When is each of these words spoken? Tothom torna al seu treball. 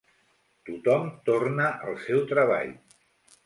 Tothom 0.69 1.11
torna 1.29 1.69
al 1.91 2.01
seu 2.09 2.27
treball. 2.33 2.77